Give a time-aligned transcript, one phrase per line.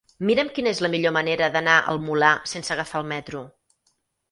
[0.27, 3.47] Mira'm quina és la millor manera d'anar al Molar sense agafar el metro.